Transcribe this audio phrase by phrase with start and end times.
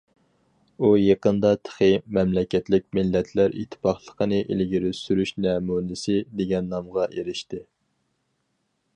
[0.77, 7.61] ئۇ يېقىندا تېخى‹‹ مەملىكەتلىك مىللەتلەر ئىتتىپاقلىقىنى ئىلگىرى سۈرۈش نەمۇنىسى›› دېگەن نامغا ئېرىشتى.